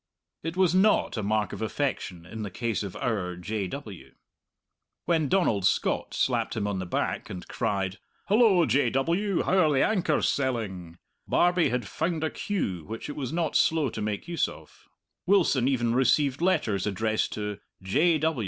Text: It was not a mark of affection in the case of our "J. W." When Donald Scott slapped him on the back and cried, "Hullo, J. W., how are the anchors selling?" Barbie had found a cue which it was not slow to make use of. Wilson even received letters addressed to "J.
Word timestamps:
It 0.41 0.57
was 0.57 0.73
not 0.73 1.15
a 1.15 1.21
mark 1.21 1.53
of 1.53 1.61
affection 1.61 2.25
in 2.25 2.41
the 2.41 2.49
case 2.49 2.81
of 2.81 2.95
our 2.95 3.35
"J. 3.35 3.67
W." 3.67 4.15
When 5.05 5.29
Donald 5.29 5.63
Scott 5.63 6.15
slapped 6.15 6.57
him 6.57 6.65
on 6.65 6.79
the 6.79 6.87
back 6.87 7.29
and 7.29 7.47
cried, 7.47 7.99
"Hullo, 8.27 8.65
J. 8.65 8.89
W., 8.89 9.43
how 9.43 9.59
are 9.59 9.71
the 9.71 9.85
anchors 9.85 10.27
selling?" 10.27 10.97
Barbie 11.27 11.69
had 11.69 11.85
found 11.87 12.23
a 12.23 12.31
cue 12.31 12.83
which 12.83 13.09
it 13.09 13.15
was 13.15 13.31
not 13.31 13.55
slow 13.55 13.89
to 13.91 14.01
make 14.01 14.27
use 14.27 14.47
of. 14.47 14.89
Wilson 15.27 15.67
even 15.67 15.93
received 15.93 16.41
letters 16.41 16.87
addressed 16.87 17.33
to 17.33 17.59
"J. 17.83 18.17